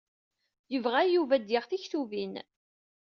Yebɣa 0.71 1.01
Yuba 1.05 1.33
ad 1.35 1.43
d-yaɣ 1.45 1.65
tiktubin. 1.67 2.33